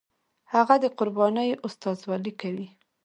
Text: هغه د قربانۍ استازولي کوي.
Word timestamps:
هغه 0.53 0.75
د 0.83 0.85
قربانۍ 0.97 1.49
استازولي 1.67 2.33
کوي. 2.41 2.67